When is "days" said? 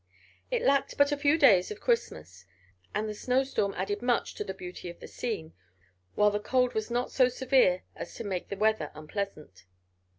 1.37-1.69